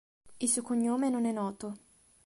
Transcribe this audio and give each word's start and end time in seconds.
Il 0.39 0.49
suo 0.49 0.63
cognome 0.63 1.09
non 1.09 1.25
è 1.27 1.31
noto. 1.31 1.75